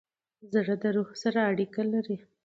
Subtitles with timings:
[0.53, 2.17] زړه د روح سره اړیکه لري.